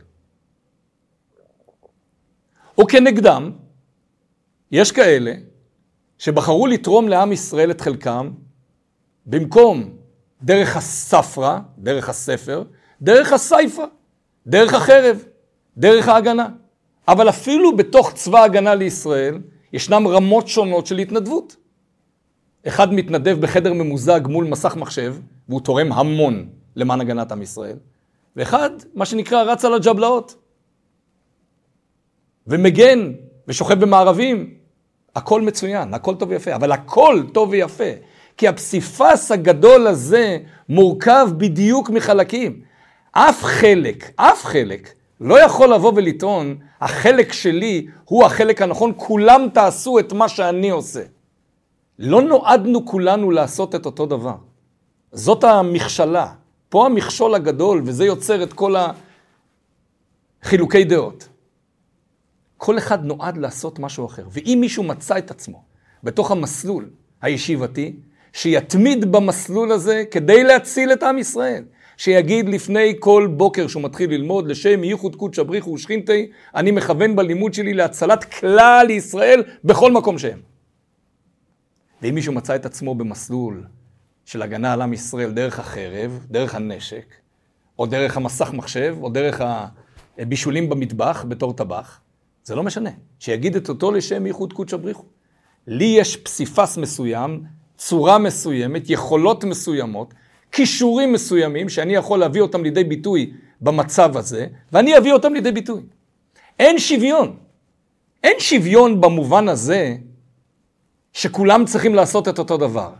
וכנגדם, 2.80 3.50
יש 4.72 4.92
כאלה 4.92 5.32
שבחרו 6.18 6.66
לתרום 6.66 7.08
לעם 7.08 7.32
ישראל 7.32 7.70
את 7.70 7.80
חלקם, 7.80 8.30
במקום 9.26 9.96
דרך 10.42 10.76
הספרה, 10.76 11.60
דרך 11.78 12.08
הספר, 12.08 12.64
דרך 13.02 13.32
הסייפה, 13.32 13.84
דרך 14.46 14.74
החרב, 14.74 15.24
דרך 15.76 16.08
ההגנה. 16.08 16.48
אבל 17.08 17.28
אפילו 17.28 17.76
בתוך 17.76 18.12
צבא 18.14 18.42
הגנה 18.44 18.74
לישראל, 18.74 19.38
ישנם 19.72 20.08
רמות 20.08 20.48
שונות 20.48 20.86
של 20.86 20.98
התנדבות. 20.98 21.61
אחד 22.68 22.94
מתנדב 22.94 23.40
בחדר 23.40 23.72
ממוזג 23.72 24.20
מול 24.24 24.44
מסך 24.44 24.76
מחשב, 24.76 25.16
והוא 25.48 25.60
תורם 25.60 25.92
המון 25.92 26.48
למען 26.76 27.00
הגנת 27.00 27.32
עם 27.32 27.42
ישראל, 27.42 27.76
ואחד, 28.36 28.70
מה 28.94 29.06
שנקרא, 29.06 29.42
רץ 29.42 29.64
על 29.64 29.74
הג'בלאות. 29.74 30.34
ומגן, 32.46 33.12
ושוכב 33.48 33.80
במערבים. 33.80 34.54
הכל 35.16 35.40
מצוין, 35.42 35.94
הכל 35.94 36.14
טוב 36.14 36.30
ויפה, 36.30 36.54
אבל 36.54 36.72
הכל 36.72 37.22
טוב 37.32 37.50
ויפה. 37.50 37.90
כי 38.36 38.48
הפסיפס 38.48 39.30
הגדול 39.30 39.86
הזה 39.86 40.38
מורכב 40.68 41.28
בדיוק 41.36 41.90
מחלקים. 41.90 42.60
אף 43.12 43.42
חלק, 43.42 44.10
אף 44.16 44.44
חלק, 44.44 44.94
לא 45.20 45.42
יכול 45.42 45.74
לבוא 45.74 45.92
ולטעון, 45.96 46.56
החלק 46.80 47.32
שלי 47.32 47.86
הוא 48.04 48.24
החלק 48.24 48.62
הנכון, 48.62 48.92
כולם 48.96 49.46
תעשו 49.54 49.98
את 49.98 50.12
מה 50.12 50.28
שאני 50.28 50.70
עושה. 50.70 51.02
לא 51.98 52.22
נועדנו 52.22 52.86
כולנו 52.86 53.30
לעשות 53.30 53.74
את 53.74 53.86
אותו 53.86 54.06
דבר. 54.06 54.36
זאת 55.12 55.44
המכשלה. 55.44 56.32
פה 56.68 56.86
המכשול 56.86 57.34
הגדול, 57.34 57.82
וזה 57.84 58.04
יוצר 58.04 58.42
את 58.42 58.52
כל 58.52 58.74
החילוקי 60.42 60.84
דעות. 60.84 61.28
כל 62.56 62.78
אחד 62.78 63.04
נועד 63.04 63.36
לעשות 63.36 63.78
משהו 63.78 64.06
אחר. 64.06 64.24
ואם 64.30 64.58
מישהו 64.60 64.82
מצא 64.82 65.18
את 65.18 65.30
עצמו 65.30 65.62
בתוך 66.02 66.30
המסלול 66.30 66.90
הישיבתי, 67.22 67.96
שיתמיד 68.32 69.12
במסלול 69.12 69.72
הזה 69.72 70.04
כדי 70.10 70.44
להציל 70.44 70.92
את 70.92 71.02
עם 71.02 71.18
ישראל. 71.18 71.64
שיגיד 71.96 72.48
לפני 72.48 72.94
כל 72.98 73.28
בוקר 73.36 73.66
שהוא 73.66 73.82
מתחיל 73.82 74.10
ללמוד, 74.10 74.46
לשם 74.46 74.84
ייחוד 74.84 75.16
קודשא 75.16 75.42
בריחו 75.42 75.70
ושכינתי, 75.70 76.30
אני 76.54 76.70
מכוון 76.70 77.16
בלימוד 77.16 77.54
שלי 77.54 77.74
להצלת 77.74 78.24
כלל 78.24 78.86
ישראל 78.90 79.42
בכל 79.64 79.92
מקום 79.92 80.18
שהם. 80.18 80.51
ואם 82.02 82.14
מישהו 82.14 82.32
מצא 82.32 82.56
את 82.56 82.66
עצמו 82.66 82.94
במסלול 82.94 83.64
של 84.24 84.42
הגנה 84.42 84.72
על 84.72 84.82
עם 84.82 84.92
ישראל 84.92 85.30
דרך 85.30 85.58
החרב, 85.58 86.26
דרך 86.30 86.54
הנשק, 86.54 87.14
או 87.78 87.86
דרך 87.86 88.16
המסך 88.16 88.50
מחשב, 88.52 88.96
או 89.02 89.08
דרך 89.08 89.40
הבישולים 90.18 90.68
במטבח 90.68 91.24
בתור 91.28 91.52
טבח, 91.52 92.00
זה 92.44 92.54
לא 92.54 92.62
משנה. 92.62 92.90
שיגיד 93.18 93.56
את 93.56 93.68
אותו 93.68 93.90
לשם 93.90 94.26
ייחוד 94.26 94.52
קודשא 94.52 94.76
בריחו. 94.76 95.04
לי 95.66 95.84
יש 95.84 96.16
פסיפס 96.16 96.76
מסוים, 96.76 97.42
צורה 97.76 98.18
מסוימת, 98.18 98.90
יכולות 98.90 99.44
מסוימות, 99.44 100.14
כישורים 100.52 101.12
מסוימים, 101.12 101.68
שאני 101.68 101.94
יכול 101.94 102.18
להביא 102.18 102.40
אותם 102.40 102.62
לידי 102.62 102.84
ביטוי 102.84 103.32
במצב 103.60 104.16
הזה, 104.16 104.46
ואני 104.72 104.98
אביא 104.98 105.12
אותם 105.12 105.34
לידי 105.34 105.52
ביטוי. 105.52 105.82
אין 106.58 106.78
שוויון. 106.78 107.36
אין 108.22 108.36
שוויון 108.38 109.00
במובן 109.00 109.48
הזה 109.48 109.96
שכולם 111.12 111.64
צריכים 111.64 111.94
לעשות 111.94 112.28
את 112.28 112.38
אותו 112.38 112.56
דבר. 112.56 112.92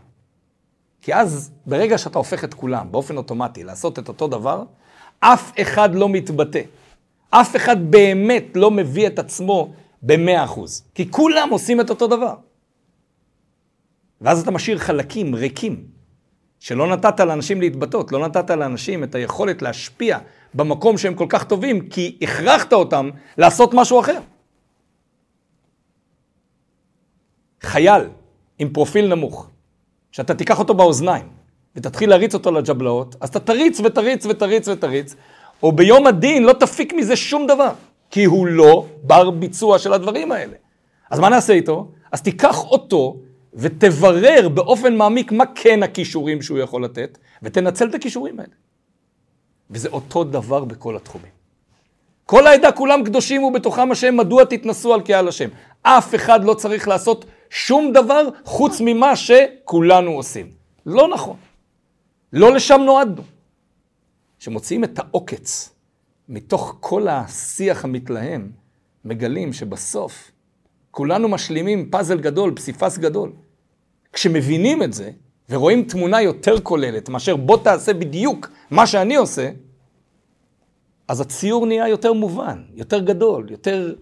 כי 1.01 1.15
אז, 1.15 1.51
ברגע 1.65 1.97
שאתה 1.97 2.17
הופך 2.17 2.43
את 2.43 2.53
כולם 2.53 2.91
באופן 2.91 3.17
אוטומטי 3.17 3.63
לעשות 3.63 3.99
את 3.99 4.07
אותו 4.07 4.27
דבר, 4.27 4.63
אף 5.19 5.51
אחד 5.61 5.95
לא 5.95 6.09
מתבטא. 6.09 6.61
אף 7.29 7.55
אחד 7.55 7.91
באמת 7.91 8.45
לא 8.55 8.71
מביא 8.71 9.07
את 9.07 9.19
עצמו 9.19 9.73
במאה 10.03 10.43
אחוז. 10.43 10.83
כי 10.95 11.11
כולם 11.11 11.49
עושים 11.51 11.81
את 11.81 11.89
אותו 11.89 12.07
דבר. 12.07 12.35
ואז 14.21 14.41
אתה 14.41 14.51
משאיר 14.51 14.77
חלקים 14.77 15.35
ריקים, 15.35 15.83
שלא 16.59 16.87
נתת 16.87 17.19
לאנשים 17.19 17.61
להתבטאות, 17.61 18.11
לא 18.11 18.27
נתת 18.27 18.49
לאנשים 18.49 19.03
את 19.03 19.15
היכולת 19.15 19.61
להשפיע 19.61 20.17
במקום 20.53 20.97
שהם 20.97 21.13
כל 21.13 21.25
כך 21.29 21.43
טובים, 21.43 21.89
כי 21.89 22.17
הכרחת 22.21 22.73
אותם 22.73 23.09
לעשות 23.37 23.73
משהו 23.73 23.99
אחר. 23.99 24.19
חייל 27.65 28.01
עם 28.59 28.69
פרופיל 28.69 29.07
נמוך, 29.07 29.47
שאתה 30.11 30.33
תיקח 30.33 30.59
אותו 30.59 30.73
באוזניים 30.73 31.27
ותתחיל 31.75 32.09
להריץ 32.09 32.33
אותו 32.33 32.51
לג'בלאות, 32.51 33.15
אז 33.21 33.29
אתה 33.29 33.39
תריץ 33.39 33.79
ותריץ 33.83 34.25
ותריץ 34.25 34.67
ותריץ, 34.67 35.15
או 35.63 35.71
ביום 35.71 36.07
הדין 36.07 36.43
לא 36.43 36.53
תפיק 36.53 36.93
מזה 36.93 37.15
שום 37.15 37.47
דבר, 37.47 37.71
כי 38.11 38.23
הוא 38.23 38.47
לא 38.47 38.85
בר 39.03 39.29
ביצוע 39.29 39.79
של 39.79 39.93
הדברים 39.93 40.31
האלה. 40.31 40.53
אז 41.09 41.19
מה 41.19 41.29
נעשה 41.29 41.53
איתו? 41.53 41.87
אז 42.11 42.21
תיקח 42.21 42.63
אותו 42.63 43.17
ותברר 43.53 44.49
באופן 44.49 44.95
מעמיק 44.95 45.31
מה 45.31 45.43
כן 45.55 45.83
הכישורים 45.83 46.41
שהוא 46.41 46.59
יכול 46.59 46.83
לתת, 46.83 47.17
ותנצל 47.43 47.89
את 47.89 47.95
הכישורים 47.95 48.39
האלה. 48.39 48.51
וזה 49.71 49.89
אותו 49.89 50.23
דבר 50.23 50.63
בכל 50.65 50.95
התחומים. 50.95 51.31
כל 52.25 52.47
העדה 52.47 52.71
כולם 52.71 53.03
קדושים 53.03 53.43
ובתוכם 53.43 53.91
השם, 53.91 54.17
מדוע 54.17 54.43
תתנסו 54.43 54.93
על 54.93 55.01
קהל 55.01 55.27
השם? 55.27 55.49
אף 55.81 56.15
אחד 56.15 56.43
לא 56.43 56.53
צריך 56.53 56.87
לעשות 56.87 57.25
שום 57.53 57.93
דבר 57.93 58.27
חוץ 58.45 58.81
ממה 58.81 59.15
שכולנו 59.15 60.11
עושים. 60.11 60.51
לא 60.85 61.07
נכון. 61.07 61.37
לא 62.33 62.53
לשם 62.53 62.81
נועדנו. 62.85 63.23
כשמוציאים 64.39 64.83
את 64.83 64.99
העוקץ 64.99 65.75
מתוך 66.29 66.77
כל 66.79 67.07
השיח 67.07 67.85
המתלהם, 67.85 68.51
מגלים 69.05 69.53
שבסוף 69.53 70.31
כולנו 70.91 71.27
משלימים 71.27 71.89
פאזל 71.89 72.19
גדול, 72.19 72.55
פסיפס 72.55 72.97
גדול. 72.97 73.31
כשמבינים 74.13 74.83
את 74.83 74.93
זה, 74.93 75.11
ורואים 75.49 75.83
תמונה 75.83 76.21
יותר 76.21 76.61
כוללת 76.61 77.09
מאשר 77.09 77.35
בוא 77.35 77.57
תעשה 77.63 77.93
בדיוק 77.93 78.49
מה 78.71 78.87
שאני 78.87 79.15
עושה, 79.15 79.49
אז 81.07 81.21
הציור 81.21 81.65
נהיה 81.65 81.87
יותר 81.87 82.13
מובן, 82.13 82.63
יותר 82.73 82.99
גדול, 82.99 83.51
יותר 83.51 83.95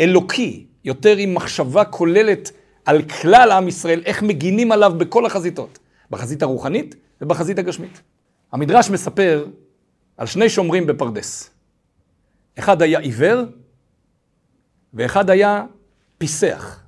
אלוקי, 0.00 0.67
יותר 0.84 1.16
עם 1.16 1.34
מחשבה 1.34 1.84
כוללת 1.84 2.50
על 2.84 3.02
כלל 3.02 3.50
עם 3.50 3.68
ישראל, 3.68 4.02
איך 4.04 4.22
מגינים 4.22 4.72
עליו 4.72 4.92
בכל 4.98 5.26
החזיתות, 5.26 5.78
בחזית 6.10 6.42
הרוחנית 6.42 6.94
ובחזית 7.20 7.58
הגשמית. 7.58 8.00
המדרש 8.52 8.90
מספר 8.90 9.46
על 10.16 10.26
שני 10.26 10.48
שומרים 10.48 10.86
בפרדס. 10.86 11.50
אחד 12.58 12.82
היה 12.82 12.98
עיוור 12.98 13.44
ואחד 14.94 15.30
היה 15.30 15.64
פיסח, 16.18 16.80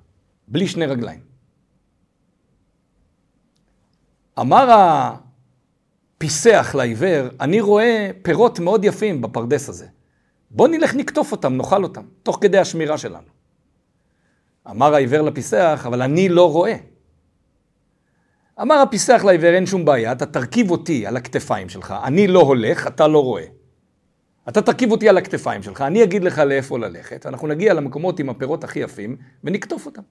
בלי 0.48 0.66
שני 0.66 0.87
רגליים. 0.87 1.20
אמר 4.40 4.68
הפיסח 6.16 6.74
לעיוור, 6.79 7.29
אני 7.40 7.61
רואה 7.61 8.11
פירות 8.22 8.59
מאוד 8.59 8.85
יפים 8.85 9.20
בפרדס 9.20 9.68
הזה. 9.68 9.87
בוא 10.50 10.68
נלך 10.68 10.94
נקטוף 10.94 11.33
אותם, 11.33 11.57
נאכל 11.57 11.85
אותם, 11.85 12.05
תוך 12.22 12.38
כדי 12.40 12.59
השמירה 12.59 12.98
שלנו. 12.98 13.39
אמר 14.70 14.94
העיוור 14.94 15.22
לפיסח, 15.22 15.85
אבל 15.87 16.02
אני 16.02 16.28
לא 16.28 16.52
רואה. 16.52 16.76
אמר 18.61 18.74
הפיסח 18.74 19.22
לעיוור, 19.24 19.54
אין 19.54 19.66
שום 19.66 19.85
בעיה, 19.85 20.12
אתה 20.12 20.26
תרכיב 20.26 20.70
אותי 20.70 21.06
על 21.06 21.16
הכתפיים 21.16 21.68
שלך, 21.68 21.94
אני 22.04 22.26
לא 22.26 22.40
הולך, 22.40 22.87
אתה 22.87 23.09
לא 23.09 23.22
רואה. 23.22 23.44
אתה 24.48 24.62
תרכיב 24.62 24.90
אותי 24.90 25.09
על 25.09 25.18
הכתפיים 25.18 25.62
שלך, 25.62 25.80
אני 25.80 26.02
אגיד 26.04 26.24
לך 26.24 26.38
לאיפה 26.38 26.78
ללכת, 26.78 27.26
אנחנו 27.26 27.48
נגיע 27.48 27.74
למקומות 27.74 28.20
עם 28.20 28.30
הפירות 28.30 28.64
הכי 28.64 28.78
יפים 28.78 29.16
ונקטוף 29.44 29.87
אותם. 29.87 30.02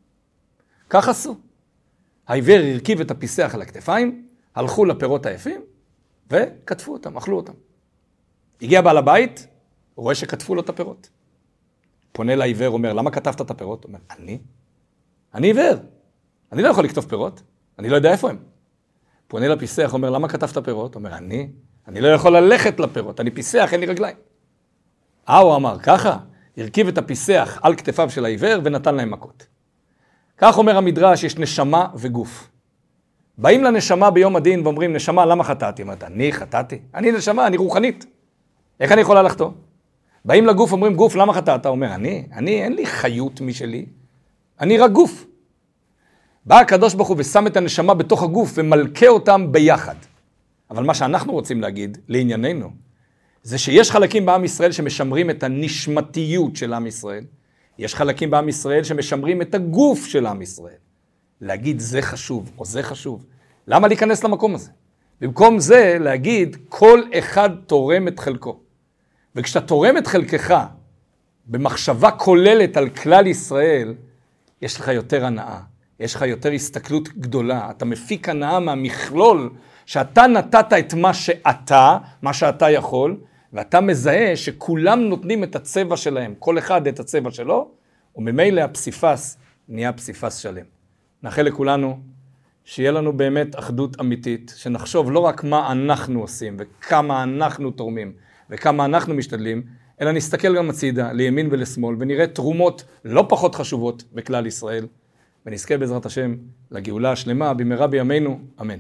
כך 0.90 1.10
עשו. 1.10 1.36
העיוור 2.28 2.60
הרכיב 2.74 3.02
את 3.02 3.12
הפיסח 3.12 3.52
על 3.54 3.62
הכתפיים, 3.62 4.26
הלכו 4.56 4.86
לפירות 4.86 5.26
היפים 5.26 5.62
וקטפו 6.32 6.94
אותם, 6.94 7.18
אכלו 7.18 7.38
אותם. 7.38 7.54
הגיע 8.62 8.82
בעל 8.82 8.98
הבית, 8.98 9.48
הוא 9.96 10.04
רואה 10.04 10.16
שקטפו 10.16 10.56
לו 10.56 10.62
את 10.62 10.70
הפירות. 10.70 11.10
פונה 12.12 12.36
לעיוור, 12.36 12.68
אומר, 12.68 12.94
למה 12.94 13.12
כתבת 13.12 13.42
את 13.42 13.52
הפירות? 13.52 13.86
אומר, 13.86 14.00
אני? 14.20 14.40
אני 15.34 15.48
עיוור. 15.48 15.76
אני 16.52 16.62
לא 16.62 16.68
יכול 16.68 16.84
לכתוב 16.84 17.06
פירות, 17.10 17.42
אני 17.80 17.90
לא 17.90 17.96
יודע 17.96 18.12
איפה 18.12 18.30
הם. 18.30 18.38
פונה 19.28 19.48
לפיסח, 19.48 19.94
אומר, 19.94 20.10
למה 20.10 20.28
כתבת 20.28 20.66
פירות? 20.66 20.96
אומר, 20.96 21.18
אני? 21.18 21.50
אני 21.88 22.02
לא 22.02 22.08
יכול 22.08 22.38
ללכת 22.38 22.80
לפירות, 22.80 23.20
אני 23.20 23.32
פיסח, 23.32 23.70
אין 23.72 23.80
לי 23.80 23.86
רגליים. 23.86 24.16
אה, 25.30 25.38
הוא 25.38 25.56
אמר, 25.56 25.80
ככה, 25.80 26.18
הרכיב 26.58 26.88
את 26.88 26.98
הפיסח 26.98 27.60
על 27.62 27.76
כתפיו 27.76 28.10
של 28.10 28.26
העיוור 28.26 28.60
ונתן 28.64 28.96
להם 28.96 29.12
מכות. 29.12 29.48
כך 30.38 30.58
אומר 30.58 30.78
המדרש, 30.78 31.24
יש 31.24 31.38
נשמה 31.38 31.88
וגוף. 31.96 32.50
באים 33.38 33.64
לנשמה 33.64 34.12
ביום 34.12 34.36
הדין 34.36 34.62
ואומרים, 34.64 34.94
נשמה, 34.94 35.26
למה 35.26 35.44
חטאתי? 35.44 35.82
אומרת, 35.82 36.04
אני 36.04 36.34
חטאתי? 36.34 36.80
אני 36.94 37.12
נשמה, 37.12 37.48
אני 37.48 37.58
רוחנית. 37.58 38.06
איך 38.80 38.92
אני 38.92 39.02
יכולה 39.02 39.22
לחטוא? 39.22 39.50
באים 40.26 40.46
לגוף, 40.46 40.72
אומרים, 40.72 40.96
גוף, 40.96 41.16
למה 41.16 41.34
חטאת? 41.34 41.66
אומר, 41.66 41.96
אני, 41.96 42.28
אני, 42.34 42.64
אין 42.64 42.74
לי 42.74 42.86
חיות 42.86 43.42
משלי, 43.42 43.86
אני 44.60 44.78
רק 44.78 44.92
גוף. 44.92 45.26
בא 46.46 46.60
הקדוש 46.60 46.94
ברוך 46.94 47.08
הוא 47.08 47.18
ושם 47.20 47.48
את 47.48 47.58
הנשמה 47.58 47.94
בתוך 47.94 48.24
הגוף 48.24 48.52
ומלכה 48.56 49.08
אותם 49.08 49.52
ביחד. 49.52 49.96
אבל 50.70 50.84
מה 50.84 50.94
שאנחנו 50.94 51.34
רוצים 51.34 51.62
להגיד, 51.62 51.98
לענייננו, 52.08 52.70
זה 53.44 53.58
שיש 53.58 53.92
חלקים 53.92 54.26
בעם 54.26 54.46
ישראל 54.46 54.72
שמשמרים 54.72 55.30
את 55.30 55.44
הנשמתיות 55.44 56.56
של 56.56 56.74
עם 56.74 56.88
ישראל. 56.88 57.24
יש 57.78 57.96
חלקים 57.96 58.32
בעם 58.32 58.50
ישראל 58.50 58.84
שמשמרים 58.84 59.42
את 59.42 59.56
הגוף 59.56 60.06
של 60.06 60.26
עם 60.26 60.42
ישראל. 60.42 60.78
להגיד 61.42 61.80
זה 61.80 62.02
חשוב 62.02 62.52
או 62.58 62.66
זה 62.66 62.84
חשוב. 62.84 63.26
למה 63.68 63.88
להיכנס 63.88 64.24
למקום 64.24 64.56
הזה? 64.56 64.72
במקום 65.22 65.60
זה 65.60 65.98
להגיד 66.00 66.58
כל 66.70 67.02
אחד 67.20 67.50
תורם 67.66 68.08
את 68.08 68.20
חלקו. 68.20 68.60
וכשאתה 69.36 69.68
תורם 69.68 69.98
את 69.98 70.08
חלקך 70.08 70.64
במחשבה 71.46 72.12
כוללת 72.12 72.78
על 72.78 72.90
כלל 72.90 73.28
ישראל, 73.28 73.94
יש 74.62 74.80
לך 74.80 74.88
יותר 74.88 75.26
הנאה, 75.26 75.60
יש 76.00 76.16
לך 76.16 76.22
יותר 76.22 76.52
הסתכלות 76.52 77.10
גדולה, 77.10 77.70
אתה 77.70 77.86
מפיק 77.86 78.30
הנאה 78.30 78.60
מהמכלול 78.60 79.50
שאתה 79.86 80.28
נתת 80.28 80.74
את 80.80 80.94
מה 80.94 81.14
שאתה, 81.14 81.98
מה 82.22 82.34
שאתה 82.34 82.70
יכול, 82.70 83.18
ואתה 83.54 83.82
מזהה 83.82 84.36
שכולם 84.36 85.00
נותנים 85.00 85.44
את 85.44 85.56
הצבע 85.56 85.98
שלהם, 85.98 86.34
כל 86.40 86.58
אחד 86.58 86.88
את 86.88 87.00
הצבע 87.00 87.32
שלו, 87.32 87.72
וממילא 88.16 88.62
הפסיפס 88.62 89.38
נהיה 89.70 89.94
פסיפס 89.94 90.36
שלם. 90.36 90.66
נאחל 91.24 91.42
לכולנו 91.42 92.00
שיהיה 92.66 92.92
לנו 92.92 93.14
באמת 93.18 93.60
אחדות 93.60 94.00
אמיתית, 94.00 94.54
שנחשוב 94.56 95.12
לא 95.12 95.20
רק 95.20 95.44
מה 95.44 95.72
אנחנו 95.72 96.22
עושים 96.22 96.58
וכמה 96.60 97.24
אנחנו 97.24 97.72
תורמים 97.72 98.14
וכמה 98.50 98.86
אנחנו 98.86 99.14
משתדלים, 99.14 99.64
אלא 100.02 100.12
נסתכל 100.12 100.56
גם 100.56 100.70
הצידה, 100.70 101.12
לימין 101.12 101.48
ולשמאל, 101.52 101.96
ונראה 102.00 102.28
תרומות 102.28 102.84
לא 103.06 103.26
פחות 103.30 103.56
חשובות 103.56 104.04
בכלל 104.14 104.46
ישראל, 104.46 104.88
ונזכה 105.46 105.78
בעזרת 105.78 106.06
השם 106.06 106.36
לגאולה 106.72 107.12
השלמה 107.12 107.54
במהרה 107.54 107.88
בימינו, 107.88 108.40
אמן. 108.62 108.78